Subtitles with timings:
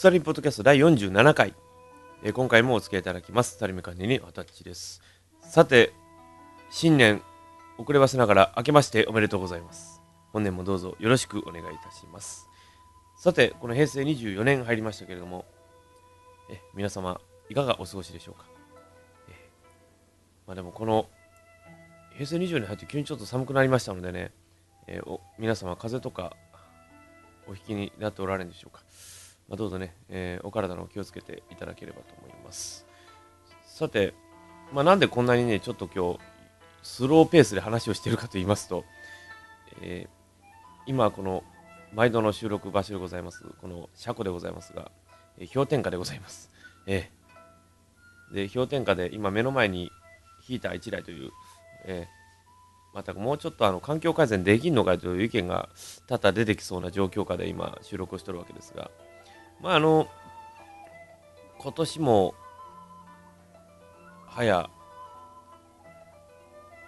[0.00, 1.52] スタリンポッドキャスト第47回、
[2.22, 3.56] えー今回もお付き合いいただきます。
[3.56, 5.02] スタリメカネにわたっちです。
[5.42, 5.92] さて、
[6.70, 7.20] 新年
[7.76, 10.00] 遅ればせながら明けましておめでとうございます。
[10.32, 12.48] 本年もどうぞよろしくお願いいたします。
[13.18, 15.44] さて、この平成24年入りましたけれども、
[16.50, 17.20] え皆様
[17.50, 18.46] いかがお過ごしでしょうか？
[19.28, 19.50] え
[20.46, 21.10] まあでもこの
[22.14, 24.32] 平成24年入って急にちょっと寒くなりましたのでね、
[24.86, 26.34] えーお皆様風邪とか
[27.46, 28.82] お引きになっておられるんでしょうか？
[29.50, 32.86] まあ、どうぞね、えーお体の気をつけていただければと思います。
[33.66, 34.14] さて、
[34.72, 36.20] まあ、なんでこんなにね、ちょっと今日、
[36.84, 38.84] スローペースで話をしているかと言いますと、
[39.82, 40.20] えー
[40.86, 41.44] 今この
[41.92, 44.92] 毎度の収録場所でございます、この車庫でございますが、
[45.38, 46.50] えー氷点下でございます。
[46.86, 49.90] えーで、氷点下で今目の前に
[50.42, 51.30] ヒーター1台という、
[51.86, 52.20] えー
[52.92, 55.68] またもうちょっとあの環境改善できんのかという意見が
[56.08, 58.90] 多々出てきそうな状況下で今収録をしてるわけですが、
[59.62, 60.08] まああの
[61.58, 62.34] 今年も
[64.26, 64.70] 早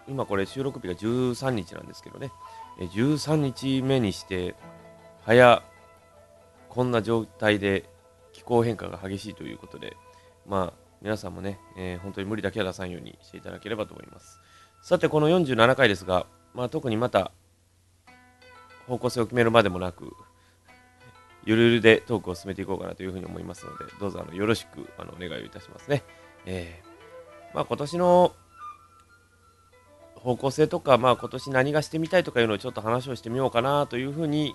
[0.08, 2.32] 今これ収録日が13日なんですけどね。
[2.78, 4.54] 13日目にして
[5.24, 5.62] 早
[6.68, 7.88] こんな状態で
[8.32, 9.96] 気候変化が激しいということで
[10.46, 14.40] まあ皆さんもね、えー本当に無理だけは出さんようにしていただければと思います。
[14.82, 17.32] さてこの47回ですが、まあ、特にまた
[18.86, 20.12] 方向性を決めるまでもなく
[21.44, 26.02] ゆるゆるでトークを進めていこうかなというふうに思いますので、どうぞあのよろしくあのお願いをいたしますね。
[26.46, 26.92] えー
[27.54, 28.32] まあ、今年の
[30.16, 34.54] 方向性とか、まあ、今年何がしてみたいとかいうのをちょっと話をしてみようかなというふうに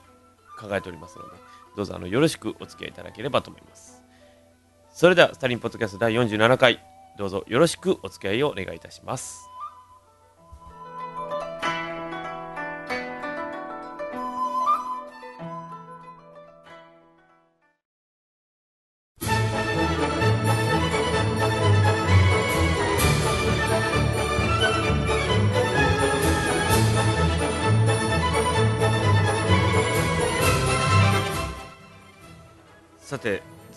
[0.60, 1.32] 考えておりますので、
[1.76, 4.02] どうぞあのよろしくお付き合いいただければと思います。
[4.94, 6.84] それでは、スタリンポッドキャスト第47回、
[7.18, 9.57] どうぞよろしくお付き合いをお願いいたします。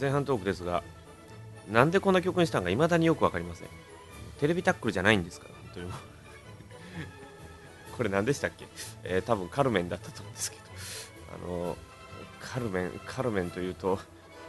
[0.00, 0.82] 前半トークですが
[1.70, 3.68] なんでこんな曲にしたのか未だによく分かりません。
[4.40, 5.92] テレビタックルじゃないんですから本当に
[7.96, 8.66] これ何でしたっけ、
[9.04, 10.62] えー多分カルメンだったと思うんですけど。
[11.32, 11.76] あの
[12.40, 14.00] カルメンカルメンというと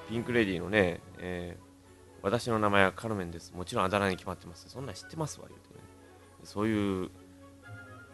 [0.10, 1.72] ピンク・レディーのね、えー
[2.24, 3.52] 私の名前はカルメンです。
[3.52, 4.70] もちろんあだ名に決まってます。
[4.70, 5.80] そんなん知ってますわ言うてね。
[6.44, 7.10] そういう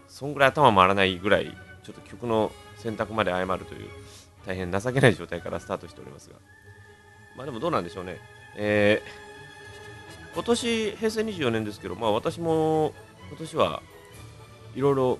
[0.07, 3.89] そんぐらい頭回らないぐらいちょっと曲の選択まで誤るという
[4.45, 6.37] 大変情けない状態からスタートしておりますが。
[7.37, 8.19] まあでもどうなんでしょうね。
[8.55, 9.27] えー
[10.33, 12.93] 今年、平成24年ですけど、まあ私も
[13.29, 13.81] 今年は
[14.75, 15.19] いろいろ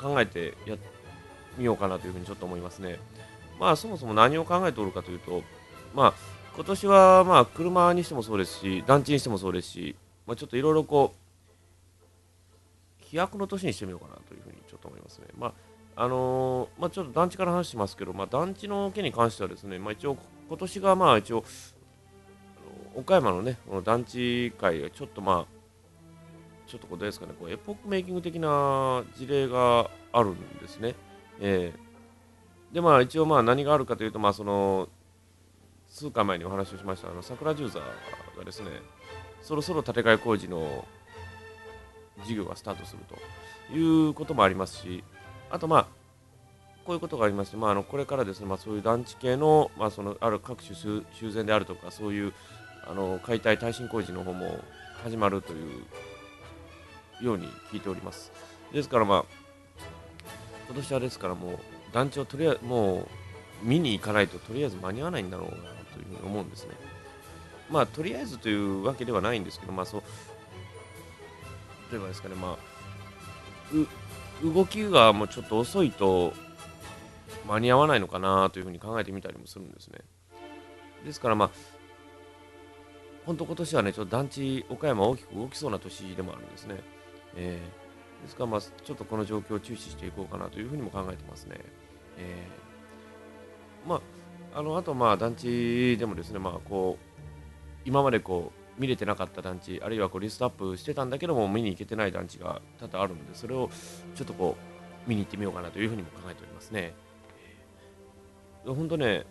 [0.00, 0.78] 考えてやっ
[1.58, 2.98] みようかなというふうにちょっと思いますね。
[3.60, 5.42] まあそもそも何を考えておるかというと、
[5.94, 6.14] まあ
[6.54, 15.26] 今年はまあ車にしてもそうですし、団地にしてもそうですし、まあちょっといろいろこう、飛躍の年にしてみようかなというふうにちょっと思いますね。
[15.36, 15.52] まあ
[16.00, 20.16] あのーまあ、ちょっと団地から話しますけど、まあ、団地の件に関してはですね、まあ、一応、
[20.48, 21.44] 今年がまあ一応、
[22.94, 25.58] 岡山のね、この団地会がちょっとまあ、
[26.66, 30.94] ちょっとこうどうですかね、こうエポックメイキング的な事例があるんですね。
[31.40, 31.88] えー
[32.72, 34.88] で、まあ一応まあ何があるかというと、まあその、
[35.88, 38.68] 数回前にお話をしました、あの桜十座がですね、
[39.40, 40.86] そろそろ建て替え工事の
[42.24, 45.02] 事業がスタートするということもありますし、
[45.50, 45.86] あとまあ、
[46.88, 52.32] こういうことがありまして、まあ、あのこれからですね、まあ、そういう団地系の,、まあそのある各種修修繕であるとか、そういう
[52.86, 54.58] あの解体耐震工事の方も
[55.04, 55.84] 始まるという
[57.20, 58.32] ように聞いております。
[58.72, 59.24] ですから、まあ、
[60.68, 61.58] 今年はですから、もう
[61.92, 63.06] 団地をとりあえず、もう
[63.62, 66.70] 見に行かないと、とりあえず間に合わないんだろうなというふうに思うんですね。
[67.68, 70.02] まあ、とりあえずというわけではないんですけど、まあ、そう、
[71.92, 72.58] 例えばですかね、まあ、
[73.74, 76.32] う動きがもうちょっと遅いと
[77.48, 80.00] 間に合わないのかなというふうに考えてみたりもするんですね。
[81.04, 81.50] ですからまあ
[83.24, 86.80] 本当今年はねちょっと団地岡山大きく動きそうな年でもあるんですね。
[87.36, 87.88] えー
[88.22, 91.56] ですからまあちょっとこの状況を注視していこうかなというふうにも考えてますね。
[92.18, 93.96] えーま
[94.54, 97.08] ああのあとまあ団地でもですねまあこう
[97.84, 103.70] 今までこう見れてなかった団地あるいはこうリストアップしてたんだけども見に行けてない団地が多々あるのでそれを
[104.14, 104.56] ちょっとこ
[105.06, 106.94] う見に行ってみようかなというふうにも考えておりますね。
[108.74, 109.26] 本当ね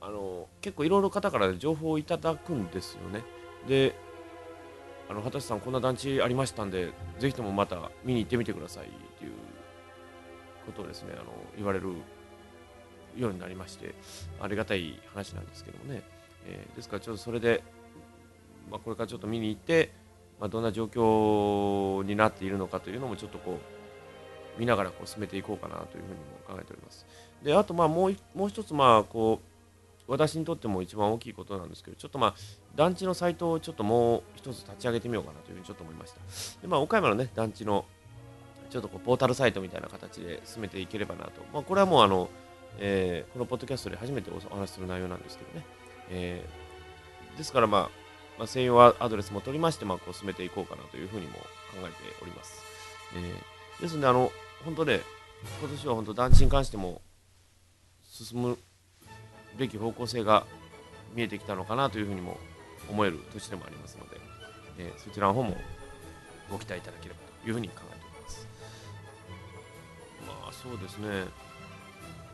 [0.00, 3.24] あの結構いろいろ方から情報をいただくんですよね。
[3.66, 3.94] で
[5.08, 8.88] あの畑さんこんな団地ありましたんでぜひともまた見に行ってみてくださいっ
[9.18, 9.32] ていう
[10.66, 11.24] ことをですねあの
[11.56, 11.88] 言われる
[13.16, 13.94] ようになりまして
[14.40, 16.02] ありがたい話なんですけどもね、
[16.46, 17.62] えー、ですからちょっとそれで、
[18.70, 19.92] まあ、これからちょっと見に行って、
[20.40, 23.83] まあ、どんな状況になっているのかというのもちょっとこう
[24.58, 27.06] 見ながらこう進めていこうかなというふうにも考えております。
[27.42, 29.54] であとまあもうもう一つまあこう
[30.06, 32.34] 私にとっても一番大きいことなんですけどちょっとまあ
[32.74, 36.20] 団地のサイトをちょっともう一つ立ち上げてみようかなというふうにちょっと思いました。
[36.62, 37.84] でまあ岡山のね団地の
[38.70, 42.28] ちょっとこうポータルサイトみたいな形で進めていければなと、まあ、これはもうあの、
[42.78, 45.64] えー、このポッドキャストで初めてお話しする内容なんですけどね、
[46.10, 47.90] えー、ですからまあ、
[48.36, 51.38] まあ、専用アドレスも取りまして、まあ、こう進めていこうかなというふうにも考
[51.82, 52.64] えております、
[53.14, 54.32] えー、ですのであの
[54.64, 55.00] 本当ね
[55.60, 57.02] 今年は本当団地に関しても
[58.10, 58.58] 進む
[59.58, 60.46] べき方向性が
[61.14, 62.38] 見えてきたのかなというふうにも
[62.90, 64.20] 思える年でもありますので、
[64.78, 65.56] えー、そちらの方も
[66.50, 68.48] ご期待いただければというふうに考えております。
[70.26, 71.24] まあそうですね。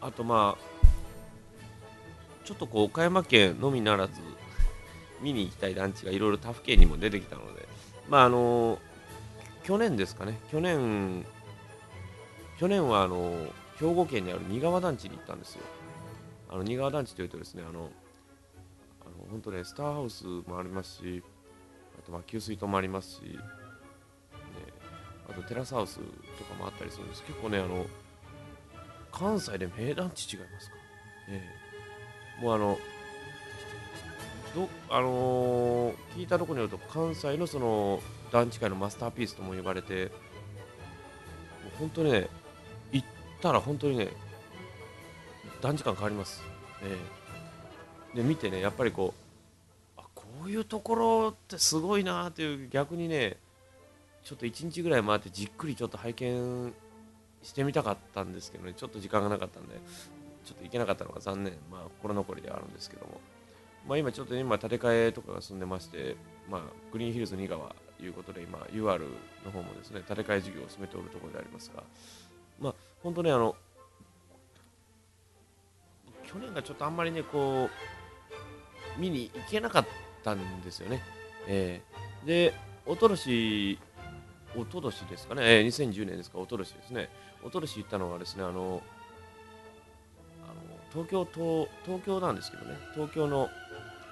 [0.00, 0.87] あとまあ
[2.44, 4.15] ちょっとこう岡山県のみならず
[5.21, 7.69] 見に行きたい団地がいろいろ他府県にも出てきたので
[8.09, 8.79] まああの
[9.62, 10.38] 去年ですかね。
[10.50, 11.25] 去年
[12.60, 13.32] 去年はあの
[13.78, 15.62] 兵庫県にある仁川団地に行ったんですよ。
[16.50, 17.88] あの仁川団地というとですねあの
[19.00, 21.22] あの本当ねスターハウスもありますし
[21.98, 23.38] あとまあ給水塔もありますし、ね、
[25.26, 27.22] あとテラスハウスとかもあったりするんです。
[27.22, 27.86] 結構ねあの
[29.10, 30.74] 関西で名団地違いますか、
[31.30, 31.42] え
[32.40, 32.78] え、もうあの
[34.54, 40.10] どあのー、聞いたところによると関西のその団地界のマスターピースとも呼ばれても
[41.76, 42.28] う本当ね
[43.40, 44.08] たら本当にね
[45.60, 46.42] 団地感変わります、
[46.82, 46.96] え
[48.14, 49.14] え、で見てねやっぱりこ
[49.96, 53.37] うあこういうところってすごいなっていう逆にね
[54.25, 56.72] ちょっと1日ぐらい回ってじっくりちょっと拝見
[57.42, 59.75] してみたかったんですけどねちょっと時間がなかったんで
[60.44, 61.54] ちょっと行けなかったのが残念。
[61.70, 63.20] まあ心残りではあるんですけども。
[63.86, 66.16] まあ今ちょっと今建て替えとかが進んでまして
[66.50, 66.60] まあ
[66.93, 68.98] グリーンヒルズ2川ということで今 UR
[69.44, 71.82] の方もですね建て替え事業を進めておるところでありますが
[73.02, 73.56] 本当ねあの
[76.26, 77.69] 去年がちょっとあんまりねこ
[78.97, 79.87] う見に行けなかっ
[80.23, 81.02] たんですよね、
[81.47, 82.55] えー、で
[82.87, 83.79] おととし
[84.56, 87.08] おととしですかね、えー、2010年ですか、おととしですね、
[87.44, 88.82] おととし行ったのはですね、あの、
[90.43, 90.55] あの
[90.93, 93.49] 東京と、東京なんですけどね、東京の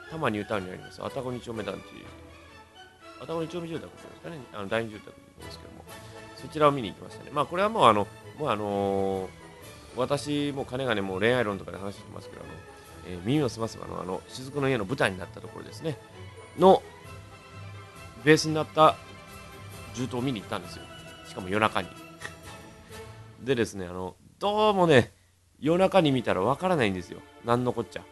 [0.06, 1.78] 多摩ニュータウンにあります、愛宕二丁目団地、
[3.20, 5.84] 愛宕二丁目住宅ですかね、あの第二住宅ですけども、
[6.36, 7.30] そちらを見に行きましたね。
[7.32, 8.06] まあ、これはもう、あの、
[8.38, 9.28] もうあの、
[9.96, 12.52] 私、もう金がね、もう恋愛論とかで話してますけど、あの、
[13.06, 15.98] えー、耳をすますばの、あの、雫の家の舞台になったところですね、
[16.58, 16.82] の、
[18.24, 18.96] ベースになった
[19.94, 20.84] 銃刀を見に行ったんですよ。
[21.26, 21.88] しかも夜中に。
[23.42, 25.12] でですねあのどうもね
[25.60, 27.20] 夜中に見たらわからないんですよ。
[27.44, 28.02] 何のこっちゃ。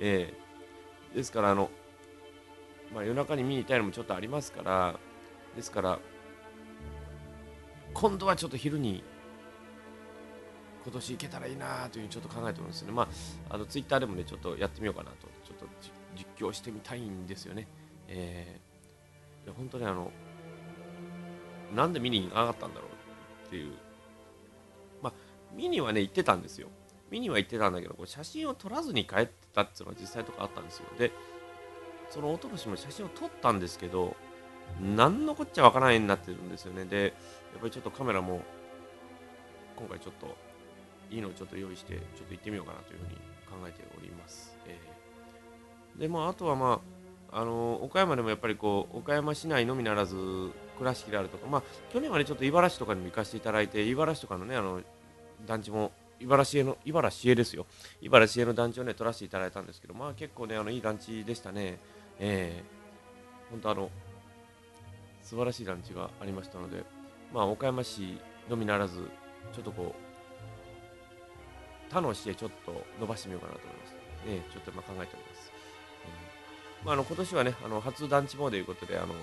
[0.00, 1.70] ええー、ですからあの
[2.94, 4.96] まあ、夜中に見に行ったいのもちょっとありますから
[5.54, 6.00] ですから
[7.94, 9.04] 今度はちょっと昼に
[10.90, 12.90] 今年行けたらいいなというちょっと考えてますね。
[12.90, 13.08] ま
[13.48, 15.66] あ、あのツイッターでもね、ちょっとやってみようかなと、ちょっと
[16.16, 17.68] 実況してみたいんですよね。
[18.08, 20.10] えー、本当にあの、
[21.76, 23.72] なんで見に上がったんだろうっていう。
[25.00, 25.12] まあ、
[25.54, 26.68] 見にはね、行ってたんですよ。
[27.08, 30.86] 見には行ってたんだけど、こう写真を撮らずに帰ってたっていうのは実際とかあったんですよ。
[30.98, 31.12] で、
[32.10, 34.16] そのおととしも写真を撮ったんですけど、
[34.80, 36.84] 何のこっちゃわからないようになってるんですよね。
[36.84, 37.02] で、
[37.52, 38.40] やっぱりちょっとカメラも、
[39.76, 40.49] 今回ちょっと、
[41.10, 43.14] いいのをちょっと用意して、ちょっと行ってみようかなというふうに
[43.48, 44.56] 考えております。
[44.66, 46.80] えー、で、まあ、あとはま
[47.32, 50.16] あ、あの岡山でもやっぱりこう岡山市内のみならず
[50.78, 51.62] 倉敷であるとか、まあ、
[51.92, 54.80] 去年はね、ちょっと茨城とかにも行かせていただいて、茨城とかのね、あの、
[55.46, 57.66] 団地も、茨城への、茨城へですよ。
[58.00, 61.78] 茨城への団地をね、取らせていただいたんですけど、まあ結構ね、あの、いい団地でしたね。
[62.18, 63.90] えー、本当あの、
[65.22, 66.82] 素晴らしい団地がありましたので、
[67.32, 69.08] まあ、岡山市のみならず、
[69.52, 70.09] ちょっとこう、
[71.90, 74.00] 他の市へちょっと伸ばしてみようかなと思います。
[74.26, 75.52] ね、ちょっと今考えております。
[76.04, 79.14] えー、まあ、あの今年はね、あの初団地モということで、あの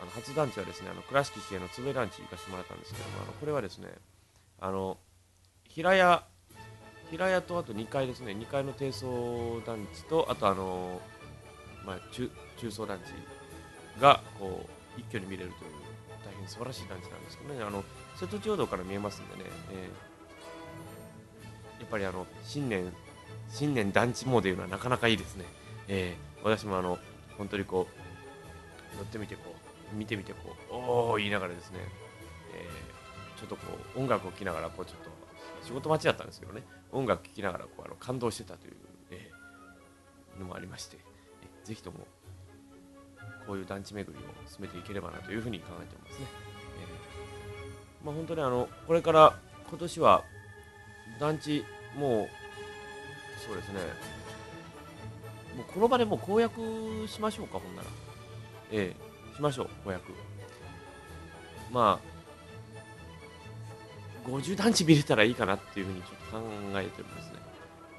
[0.00, 3.88] あの初団地はですね、あの倉敷市への粒団地行かせてもらったんですけども、あのこれはですね、
[4.58, 4.98] あの
[5.68, 6.24] 平屋、
[7.10, 11.00] 平屋とあと2階ですね、2階の低層団地と、あとあの、
[11.84, 15.70] まあ、中中層団地がこう一挙に見れるという
[16.24, 17.84] 大変素晴らしい団地なんですけどね、あの
[18.16, 20.09] 瀬戸内陽道から見えますんでね、えー、
[21.80, 22.92] やっぱりあの新年、
[23.48, 25.44] 新年団地モードいうのはなかなかいいですね。
[25.88, 26.98] えー、私もあの
[27.36, 27.88] 本当にこ
[28.94, 29.54] う乗ってみてこ
[29.92, 31.78] う見てみてこうおお言いながらですね、
[32.54, 35.10] えー、ちょっとこう音楽を聴きながらこうちょっと
[35.66, 38.74] 仕事待ちだったんですけどね音楽聴きながらこうあの感動してたという、
[39.10, 39.40] えー
[40.40, 40.98] のもありまして、
[41.42, 42.06] えぜひとも
[43.46, 46.26] こういう団地巡りを進めていければなというふうに考えておりますね。
[48.02, 50.24] えーまあ、本当にあのこれから今年は
[51.18, 51.64] 団地
[51.96, 52.28] もう
[53.44, 53.80] そうですね。
[55.56, 56.60] もうこの場でもう公約
[57.08, 57.88] しましょうかほんなら。
[58.70, 58.96] ええ
[59.34, 60.12] しましょう公約。
[61.72, 62.10] まあ
[64.28, 66.44] 50団地見れたらいいかなっていうふうにちょっと考
[66.80, 67.38] えてるんですね。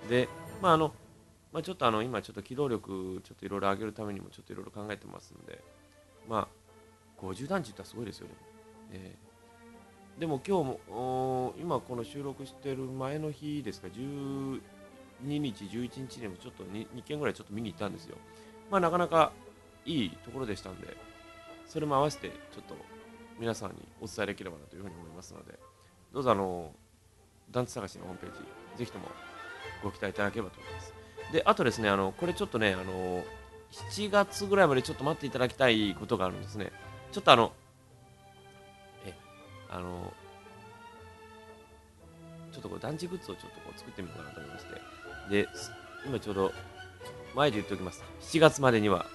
[0.10, 0.30] で
[0.62, 0.94] まああの
[1.52, 5.62] まあ、ちょっとあの今ちょっと機動力ちょっといろいろ上げるためにもちょっといろいろ考えてますんで
[6.30, 8.34] まあ50団地ってすごいですよね、
[8.94, 9.31] えー
[10.20, 14.60] でも今日も今この収録してる前の日ですか？12
[15.24, 18.18] 日11日にもちょっと 2, 2件ぐらいちょっと見に行ったんですよ。
[18.70, 19.32] まあなかなか
[19.86, 20.96] いいところでしたんで
[21.66, 22.76] それも合わせてちょっと
[23.40, 25.58] 皆さんにお伝えできればなというふうに思いますので
[26.14, 26.72] どうぞあの
[27.50, 28.40] 団地探しのホームページ
[28.78, 29.08] ぜひとも
[29.84, 30.94] ご期待いただければと思います。
[31.34, 33.24] であとですねあのこれちょっとねあの
[33.72, 36.72] 7月ぐらいまでちょっと待っていただきたいことがあるんですね。
[37.12, 37.52] ちょっとあの
[39.72, 40.14] あの
[42.52, 45.44] ちょっとこう団地グッズをちょっとこう作ってみようかなと思いまして。
[45.44, 45.48] で
[46.06, 46.52] 今ちょうど
[47.36, 48.04] 前で言っておきます。
[48.22, 49.06] 7月までには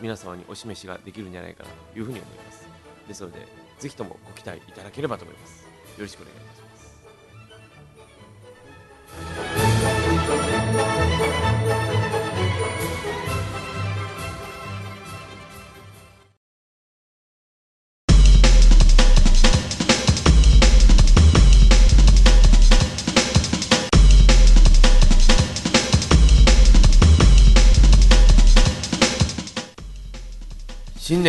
[0.00, 2.68] 皆様にお示しができるんじゃないかなというふうに思います。
[3.08, 5.64] ですのでぜひともご期待いただければと思います。
[5.64, 6.67] よろしくお願いします。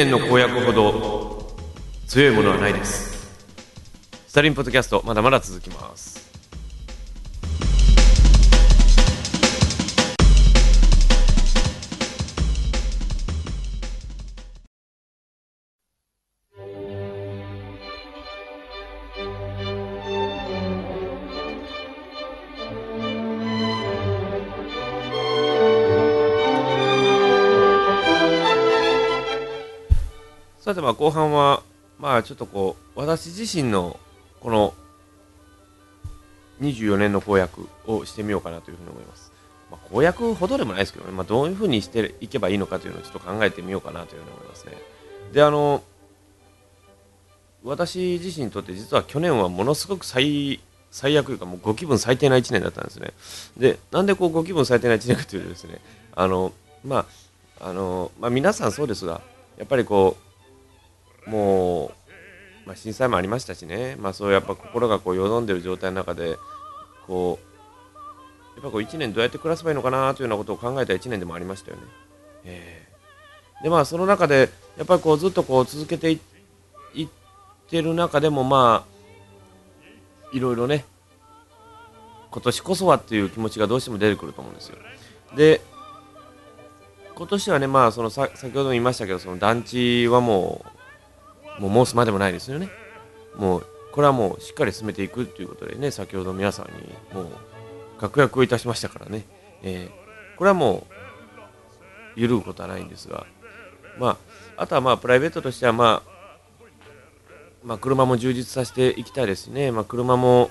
[0.05, 1.55] 年の公約ほど
[2.07, 3.27] 強いものはないです。
[4.27, 6.18] スタリンポッドキャストまだまだ続きます。
[30.69, 31.63] さてまあ後半は
[31.97, 33.99] まあちょっとこう私自身の
[34.39, 34.75] この
[36.61, 39.31] 24年の公約をしてみようかなというふうに思います、
[39.71, 44.73] まあ、公約ほどでもないですけどね、まあ、どういうふうにしていけばいいのかというのをちょっと考えてみようかなというふうに思いますね。
[45.33, 45.81] であの
[47.63, 50.59] 私自身にとって実は去年はものすごく最
[50.91, 53.13] 最悪というかもうご気分最低な1年だったんですね。
[53.57, 55.79] でなんでこうご気分最低な1年かというとですね
[56.15, 56.53] あの
[56.85, 57.07] ま
[57.59, 59.21] ああの、まあ、皆さんそうですが
[59.57, 60.28] やっぱりこう
[61.29, 61.91] もう、
[62.67, 66.37] まあ、震災もありましたしね、まあ、そうやっぱ心がこうよどんでる状態の中で
[67.07, 71.83] こうやっぱこう1年どうやって暮らせばいいのかなというようなことを考えた1年でもありましたよね。
[72.45, 72.89] えー
[73.61, 76.19] でまあその中でやっぱりこうずっとこう続けていっ
[77.69, 80.85] てる中でもまあいろいろね
[82.31, 84.77] 今年こそはっていう気持ちがどうしても出てくると思うんですよ。
[85.35, 85.61] で
[87.15, 90.78] 今年はねまあそのさ先ほども言いましたけどその団地はもう
[91.59, 92.69] もう申すまでもないですよね。
[93.35, 97.31] もうこれはもうしっかり進めていくということでね先ほど皆さんにもう
[97.99, 99.25] 確約をいたしましたからね、
[99.63, 100.87] えーこれはも
[102.15, 103.27] う揺るぐことはないんですが
[103.99, 104.17] ま
[104.55, 106.11] ああとはまあプライベートとしてはまあ
[107.61, 110.49] まあ車も充実させていきたいですね、まあ、車も、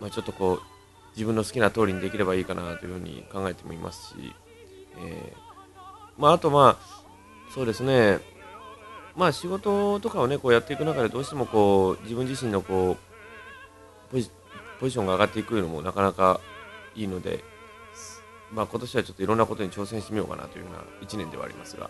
[0.00, 0.60] まあ、ちょっとこう
[1.14, 4.14] 自分の好きな通りにできればいいかなというふうに考えてもいますし、
[4.98, 7.02] えーまあ、あとまあ
[7.54, 8.18] そうですね。
[9.16, 13.12] まあ仕事とかをねこうやっていく中でどうしてもこう自分自身のこう
[14.12, 16.40] ポジションが上がっていくのもなかなか
[16.94, 17.44] いいので、
[18.52, 21.88] まあ、今年はちょっといろんなことに挑戦してみようかなというような1年ではありますが、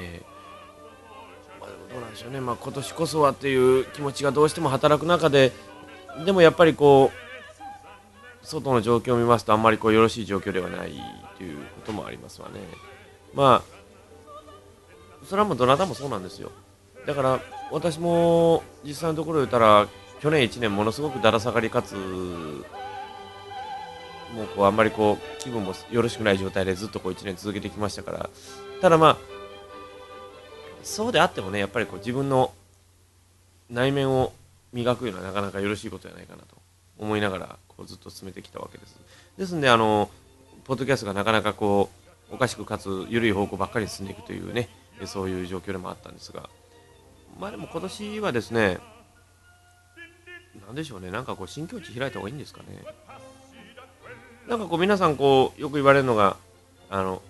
[0.00, 5.52] えーまあ、でもどうなんでしょうね、まあ、今年こそはっていう気持ちがどうしても働く中で
[6.24, 7.12] でもやっぱりこ
[8.42, 10.92] う外の状況を見ますとあんまりこうよろしい状況ではない
[11.36, 12.60] ということもありますわね。
[13.34, 13.75] まあ
[15.28, 16.50] それはもうどなたもそうなんですよ。
[17.06, 17.40] だから
[17.70, 19.88] 私も実際のところで言ったら
[20.20, 21.94] 去年1年ものすごくだら下がりかつ
[24.34, 28.30] もうこうあんまりこう気分もよろしくない状態でずっとこう1年続けてきましたから。
[28.80, 29.16] ただまあ
[30.82, 32.52] そうであってもねやっぱりこう自分の
[33.68, 34.32] 内面を
[34.72, 36.56] 磨くのはなかなかよろしいことじゃないかなと
[36.98, 38.96] 思いながらこうずっと進めてきたわけです。
[39.38, 40.10] ですんであの
[40.64, 41.90] ポッドキャストがなかなかこ
[42.30, 44.68] うおかしくかつ緩い方向ばっかり進んでいくというね
[45.04, 46.48] そういう状況でもあったんですが、
[47.38, 48.78] まあでも今年はですね、
[50.66, 51.10] なんでしょうね。
[51.10, 52.66] なんかこう新境地開いた方がいいんですかね。
[54.48, 56.36] なんかこう皆さんこうよく言われるのが
[56.88, 57.20] あの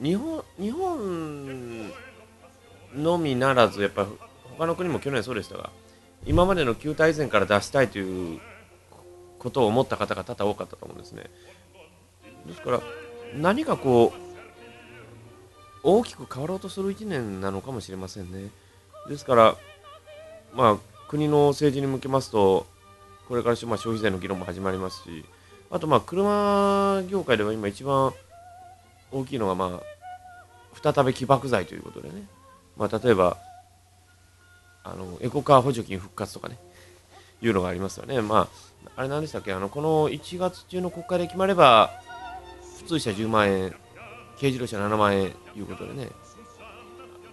[0.00, 1.90] 日本日本
[2.94, 4.06] のみならずやっぱ
[4.56, 5.70] 他の国も去年そうでしたが
[6.26, 8.40] 今までの旧態依然から出したいという
[9.38, 11.24] ことを思った方が多々多かったと思うんですね。
[12.46, 12.80] ですから
[13.36, 14.29] 何かこう
[15.82, 18.50] 大きく変わろうとする1年なのかもしれませんね。
[19.08, 19.56] ですから
[20.54, 20.76] まあ
[21.08, 22.66] 国の政治に向けますと
[23.28, 25.24] これからまあ消費税の議論も始まりますし
[25.70, 28.12] あとまあ車業界では今一番
[29.10, 32.26] 大きいのがまあ再び起爆剤ということでね、
[32.76, 33.36] まあ、例えば
[34.84, 36.58] あのエコカー補助金復活とかね。
[37.42, 38.20] いうのがありますよね。
[38.20, 38.48] ま
[38.86, 39.54] あ、あれ何でしたっけ？
[39.54, 41.90] あのこの1月中の国会で決まれば
[42.78, 43.74] 普通車10万円
[44.40, 46.08] 軽自動車7万円ということでね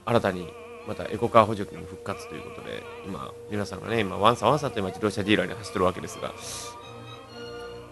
[0.06, 0.50] 新たに
[0.88, 6.30] またエコカー補助金復活ということで今皆さんがね今ワンサワンサと今自動車ディーラーに走ってるわけですが、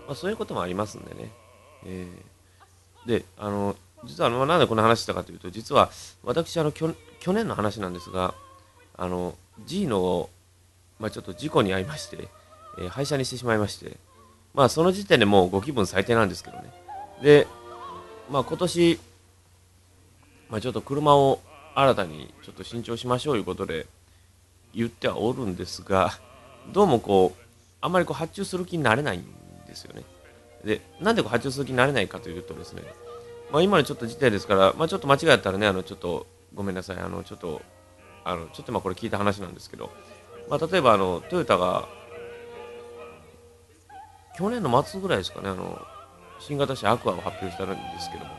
[0.07, 1.31] まあ、そういうこともありますんでね、
[1.86, 5.89] えー、であの実はなんでこの話したかというと実は
[6.24, 6.93] 私あの去
[7.27, 8.34] 年の話なんですが
[8.98, 10.29] あの G の、
[11.00, 12.27] まあ、ちょっと事故に遭いまして、
[12.79, 13.98] えー、廃車にしてしまいまして
[14.53, 16.72] まあその時点でもうご気分最低なんですけどね。
[17.22, 17.48] で
[18.29, 19.00] まあ今年、
[20.50, 21.39] まあ、ちょっと車を
[21.75, 23.86] 新たにちょっと新調しましょういうことで
[24.74, 26.12] 言ってはおるんですが
[26.72, 27.41] どうもこう
[27.82, 29.25] あんまりこう発注する気になれないん
[29.67, 30.03] ですよね。
[30.63, 32.84] でなんでこう発注する気になれないかというとですね
[33.51, 37.62] まあ、今のちょっと時点ですから、まあ、ちょっと間違えたらねあのちょっとごめんなさいあのちょっと
[38.24, 39.91] あのちょっと今これ聞いた話なんですけど、
[40.50, 41.88] まあ、例えばあのトヨタが
[44.38, 45.86] 去年の末ぐらいですかねあの
[46.39, 48.31] 新型車アクアを発表したんですけども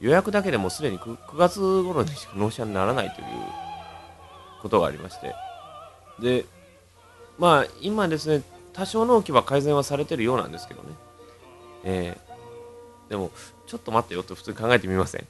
[0.00, 3.26] 予約だけでもすでに 9, 9月頃にしか納車にならないという
[4.62, 5.34] ことがありまして。
[6.20, 6.44] で
[7.38, 8.42] まあ今ですね
[8.72, 10.88] 多少納期は改善はされてるようなんですけどね、
[11.84, 13.30] えー、でも
[13.66, 15.26] ちょっと待ってよと普通に考えてみません？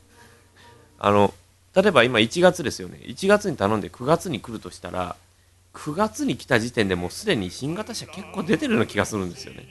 [0.98, 1.32] あの
[1.74, 2.98] 例えば今1月ですよね。
[3.04, 5.16] 1月に頼んで9月に来るとしたら
[5.74, 9.68] 9月に来た時点でもうすでに新型車結構出てるような気がするんですよね。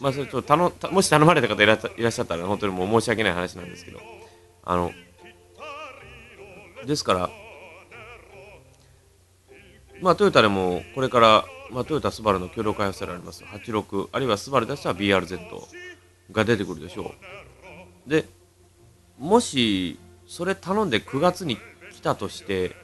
[0.00, 4.00] まあ、それと頼もし頼まれた方いらっしゃったら本当にもう申し訳ない話なんですけど。
[4.68, 4.92] あの
[6.84, 7.30] ですから
[10.02, 13.44] まあトヨタでもこれから、まあ、トヨタスバルの共同開発されます。
[13.44, 15.38] 86あるいはスバル出したら BRZ
[16.32, 17.14] が出てくるでしょ
[18.06, 18.10] う。
[18.10, 18.26] で
[19.18, 21.56] もしそれ頼んで9月に
[21.92, 22.76] 来たとして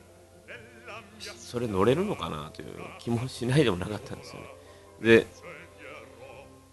[1.19, 4.47] それ乗れるのかなという気もしないでもなかったんですよね。
[5.03, 5.27] で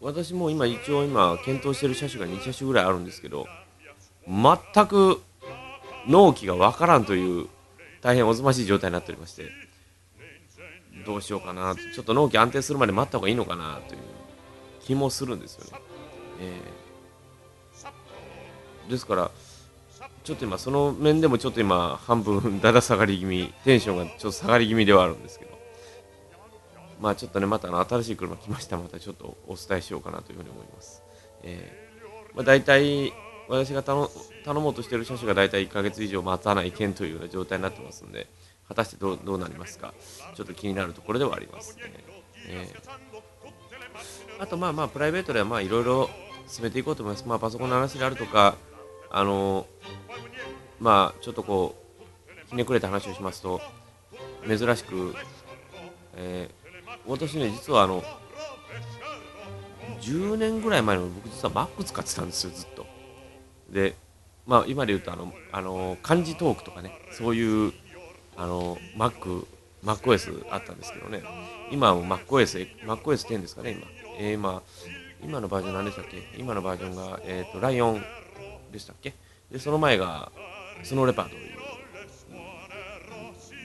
[0.01, 3.47] 私も今一応今検討してる車種が2車種ぐらいあるんですけど
[4.27, 5.21] 全く
[6.07, 7.47] 納期がわからんという
[8.01, 9.49] 大変おぞましい状態になっておりまして
[11.05, 14.01] どうしようかなちょっと納期安定するまで待った方がいいのかなという
[14.81, 15.83] 気もするんですよね、
[16.41, 19.31] えー、ですから
[20.23, 25.58] ちょっと今その面でもちょっと今半分 だだ下がり気味テンションがちょっと下がり気味ではあるんですけど。
[26.99, 31.01] まあちょっとね、またの新しい車来ましたまたちょっとお伝えしようかなというふうに思います。
[31.43, 33.13] えー、まあ、大体、
[33.47, 34.09] 私が頼
[34.55, 38.27] もうとしている車種が大体1ヶ月以上待たない件というような状態になってますんで、
[38.67, 39.93] 果たしてどうどうなりますか、
[40.35, 41.83] ちょっと気になるところではありますね。
[42.47, 46.09] えー、あと、まあまあ、プライベートではまあいろいろ
[46.47, 47.25] 進めていこうと思います。
[47.27, 48.55] まあ、パソコンの話であるとか、
[49.09, 49.65] あの
[50.79, 51.75] まあ、ちょっとこ
[52.45, 53.61] う、ひねくれた話をしますと、
[54.45, 55.15] 珍しく、
[56.15, 56.58] えー
[57.07, 58.03] 私ね実はあの
[60.01, 62.85] 10年ぐらい前の僕実は Mac 使ってたんですよずっと。
[63.69, 63.95] で
[64.47, 67.73] まあ今で言うとあのあの漢字トークとかねそういう
[68.37, 69.45] あの Mac
[69.83, 71.23] MacOS あったんですけどね。
[71.71, 73.87] 今はもう MacOS MacOS10 ですかね今。
[74.17, 74.61] えー、今
[75.21, 76.23] 今のバージョン何でしたっけ？
[76.37, 78.03] 今のバージョンが、えーと、ライオン
[78.71, 79.13] でしたっけ？
[79.51, 80.31] でその前が
[80.83, 81.49] スノーレパーという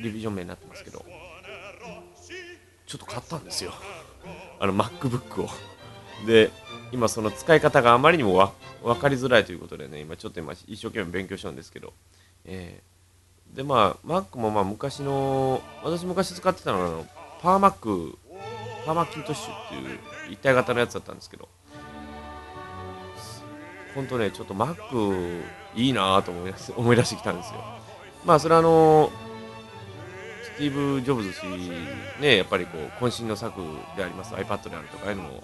[0.02, 1.04] リビジョン名になってますけど。
[2.94, 3.72] ちょっと買ったんですよ。
[4.60, 5.48] あの MacBook を。
[6.26, 6.52] で
[6.92, 8.52] 今その使い方があまりにも
[8.84, 11.92] 分かりづらいということでね今ちょっと今一生懸命勉強したんですけど、
[12.44, 17.04] えー、でまあ Mac もまあ昔の私昔使ってたのは
[17.42, 18.16] パー Mac
[18.86, 19.98] パーマッキントッシュっていう
[20.30, 21.48] 一体型のやつだったんですけど。
[23.96, 25.42] 本当ねちょっと Mac
[25.74, 27.60] いいなと思い出し思い出してきたんですよ。
[28.24, 29.33] まあそれはあのー
[30.54, 31.46] スティーブ・ジョブズ氏、
[32.20, 33.60] ね、やっぱりこう渾身の作
[33.96, 34.34] であります。
[34.34, 35.42] iPad であるとかいうのも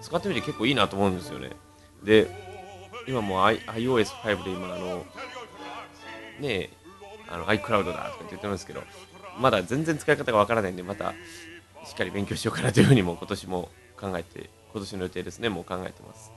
[0.00, 1.50] 使ってみて結構いいなと思うんですよね。
[2.04, 2.30] で、
[3.08, 5.04] 今もう iOS5 で今あの、
[6.38, 6.70] ね
[7.28, 8.84] あの iCloud だとかって言ってますけど、
[9.40, 11.12] まだ全然使い方がわからないんで、また
[11.84, 13.68] しっかり勉強しようかなというふうにも今年も
[14.00, 15.48] 考えて今年の予定ですね。
[15.48, 16.30] もう考えてます、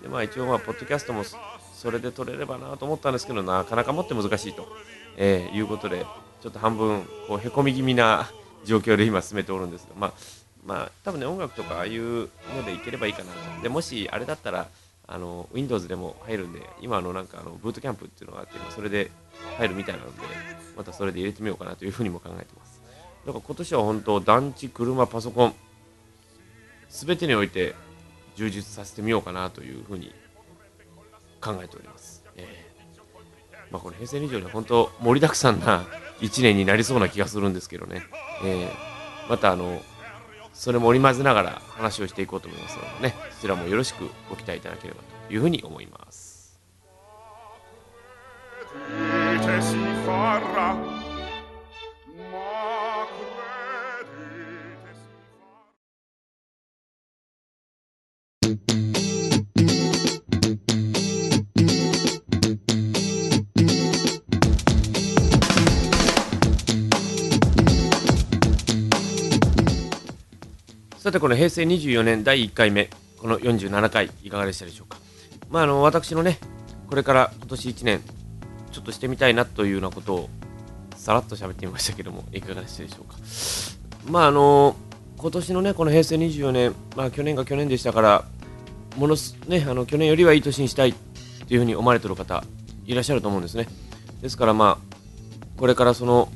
[0.00, 4.68] えでまあ一応まあポッドキャストもそれで撮れればなと思ったんですけどなかなかもって難しいと、
[5.16, 6.06] えーいうことで
[6.40, 8.28] ちょっと半分こうへこみ気味な
[8.64, 10.12] 状況で今進めておるんですがまあ
[10.64, 12.02] まあ多分ね音楽とかああいう
[12.56, 13.62] のでいければいいかなと。
[13.62, 14.68] でもしあれだったら
[15.06, 19.10] あの Windows でも入るんで今のなんかあのブートキャンプっていうのがあってそれで
[19.56, 20.18] 入るみたいなので
[20.76, 22.80] またそれで入れてみようかなというふうにも考えてます。
[23.26, 25.54] だから今年は本当団地車パソコン
[26.90, 27.74] 全てにおいて
[28.36, 30.14] 充実させてみようかなというふうに
[31.40, 35.84] 考えております、えーまあ、この平成24年本当盛りだくさんな
[36.20, 38.02] 1年になりそうな気がするんですけどね、
[38.44, 39.80] えーまたあの
[40.54, 46.27] それも織り交ぜながら話をしていこうと思いますのでねそちらもよろしくご期待いただければというふうに思います。
[71.08, 74.98] さてこの平成24年第1回目この47回いかがでしたでしょうか？
[75.48, 76.38] まああの私のね
[76.86, 78.02] これから今年1年
[78.70, 80.28] ちょっとしてみたいなというようなことを
[80.96, 83.16] さらっと喋ってみましたけどもいかがでしたでしょうか？
[84.12, 84.76] まああの
[85.16, 88.26] 今年のねこの平成24年まあ去年が去年でしたから
[88.98, 92.44] ものすねあの去年よりはいい年にしたいというふうに思われてる方
[92.84, 93.66] いらっしゃると思うんですね。
[94.20, 94.96] ですからまあ
[95.56, 96.28] これからその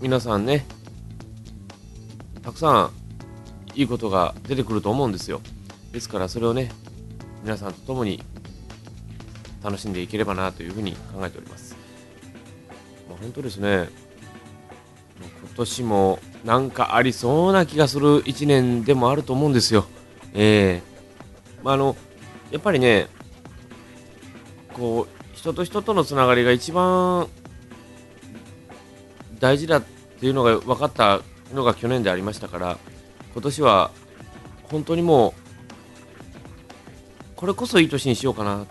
[0.00, 0.66] 皆さんね
[2.42, 3.05] たくさん
[3.76, 5.40] いいことが出てくると思うんですよ。
[5.92, 6.72] ですからそれをね
[7.42, 8.22] 皆さんと共に
[9.62, 11.76] 楽しんでいければなというふうに考えております、
[13.08, 13.76] まあ、本当ですね。
[13.78, 13.88] もう
[15.46, 19.86] 今年もなんかありそうな気がする1年でもあると思うんですよ。
[20.34, 21.62] ええ。
[21.62, 21.96] まああの
[22.50, 23.08] やっぱりね
[24.72, 27.28] こう人と人とのつながりが一番
[29.38, 31.20] 大事だっていうのが分かった
[31.52, 32.78] のが去年でありましたから
[33.36, 33.90] 今年は
[34.70, 38.66] 本当にもうこれこそいい年にしようかなっ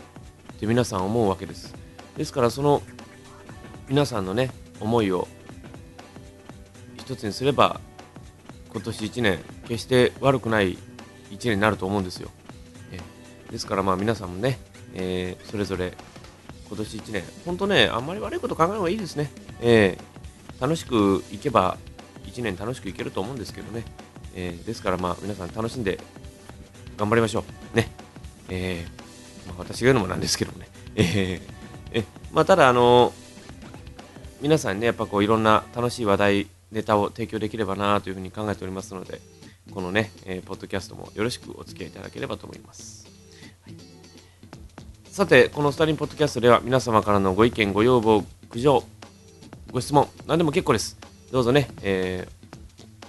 [0.57, 1.75] て皆さん思うわけです。
[2.17, 2.81] ですからその
[3.87, 4.49] 皆さんのね
[4.79, 5.27] 思いを
[6.97, 7.79] 一つにすれば
[8.71, 10.79] 今年1年決して悪くない
[11.29, 12.31] 1年になると思うんですよ。
[13.51, 14.57] ですからまあ皆さんもね、
[14.95, 15.93] えーそれぞれ
[16.67, 19.29] 今年1年本当ねあんまり悪いこと考えない方がいいですね、
[19.61, 21.77] えー楽しくいけば
[22.25, 23.83] 1年楽しくいけると思うんですけどね、
[24.35, 25.99] えーですからまあ皆さん楽しんで
[26.97, 27.43] 頑張りましょ
[27.73, 27.75] う。
[27.75, 27.89] ね、
[28.49, 33.13] えーまあ、私が言うのもなんですけどもね、えーえまあ、ただあの
[34.41, 39.21] 皆さんねやっぱこういろんな楽しい話題ネタを提供できればなというふうに考えておりますので
[39.71, 43.07] このね、えーポッドキャストもよろしくお付き合いいただければと思います、
[45.05, 48.83] さてこのスタリンポッドキャストでは皆様からのご意見ご要望苦情
[49.71, 50.97] ご質問何でも結構です。
[51.31, 52.34] どうぞね、えー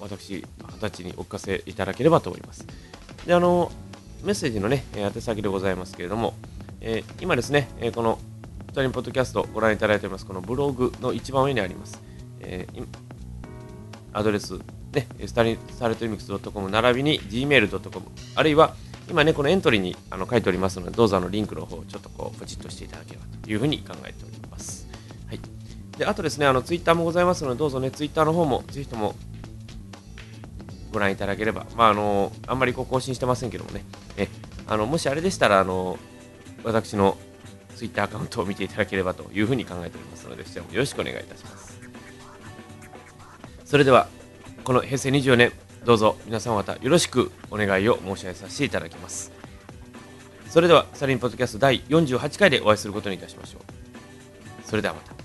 [0.01, 2.67] 私二十歳にお聞かせいただければと思います。
[3.27, 3.71] であの
[4.23, 6.35] メッセージのね宛先でございますけれども、
[6.81, 8.19] えー今ですね、えーこの
[8.71, 12.01] スタリンポッドキャストをご覧いただいておりますこのブログの一番上にあります、
[12.41, 12.87] えー
[14.13, 14.59] アドレス、
[14.93, 18.75] ね、スタリンスタルトリミックス .com 並びに gmail.com あるいは
[19.11, 24.89] 今ねこのエントリーにあの書いておりますのでどうぞあのリンクの方をちょっとこうポチッとしていただければというふうに考えております。
[25.29, 25.41] はい。
[25.99, 29.15] であとですねあのツイッターもございますのでどうぞねツイッターの方もぜひとも
[30.97, 33.85] ご覧いただければ、まあ、あのあんまりこう更新してませんけどもね、
[34.17, 34.29] え
[34.67, 35.99] あのもしあれでしたらあの
[36.65, 37.19] 私の
[37.75, 41.79] ツイッターアカウントを見ていただければというふうに考えておりますので、そちらもよろしくお願いいたします。
[43.67, 44.09] それでは、
[44.65, 45.53] この平成24年、
[45.85, 49.33] どうぞ皆様方よろしくお願いを申し上げさせていただきます。
[50.49, 53.63] それでは、サリンポッドキャスト第48回でお会いすることにいたしましょう。
[54.67, 55.16] それではまた。